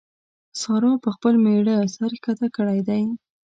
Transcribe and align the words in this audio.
سارا 0.61 0.91
پر 1.03 1.11
خپل 1.15 1.33
مېړه 1.43 1.75
سر 1.95 2.11
کښته 2.23 2.47
کړی 2.55 2.79
دی. 2.87 3.03